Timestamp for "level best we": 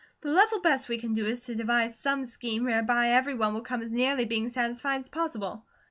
0.31-0.97